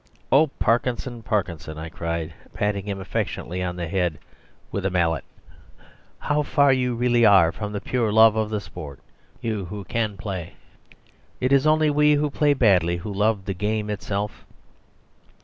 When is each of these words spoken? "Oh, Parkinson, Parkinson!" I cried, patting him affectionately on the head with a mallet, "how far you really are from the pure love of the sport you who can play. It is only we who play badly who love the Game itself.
"Oh, 0.31 0.47
Parkinson, 0.57 1.21
Parkinson!" 1.21 1.77
I 1.77 1.89
cried, 1.89 2.33
patting 2.55 2.87
him 2.87 2.99
affectionately 2.99 3.61
on 3.61 3.75
the 3.75 3.87
head 3.87 4.17
with 4.71 4.83
a 4.83 4.89
mallet, 4.89 5.23
"how 6.17 6.41
far 6.41 6.73
you 6.73 6.95
really 6.95 7.23
are 7.23 7.51
from 7.51 7.71
the 7.71 7.81
pure 7.81 8.11
love 8.11 8.35
of 8.35 8.49
the 8.49 8.59
sport 8.59 8.99
you 9.41 9.65
who 9.65 9.83
can 9.83 10.17
play. 10.17 10.55
It 11.39 11.53
is 11.53 11.67
only 11.67 11.91
we 11.91 12.13
who 12.13 12.31
play 12.31 12.55
badly 12.55 12.97
who 12.97 13.13
love 13.13 13.45
the 13.45 13.53
Game 13.53 13.91
itself. 13.91 14.43